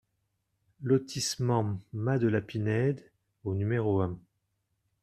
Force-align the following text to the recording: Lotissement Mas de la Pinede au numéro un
Lotissement 0.81 1.77
Mas 1.93 2.17
de 2.17 2.27
la 2.27 2.41
Pinede 2.41 3.11
au 3.43 3.53
numéro 3.53 4.01
un 4.01 4.19